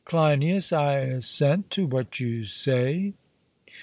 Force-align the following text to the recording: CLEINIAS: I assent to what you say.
CLEINIAS: 0.03 0.73
I 0.73 0.95
assent 0.97 1.69
to 1.69 1.85
what 1.85 2.19
you 2.19 2.45
say. 2.45 3.13